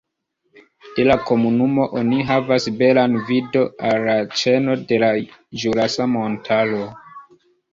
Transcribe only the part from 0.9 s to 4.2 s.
De la komunumo oni havas belan vidon al la